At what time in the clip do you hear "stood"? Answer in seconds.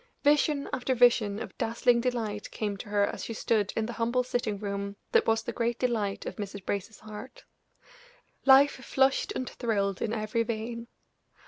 3.35-3.71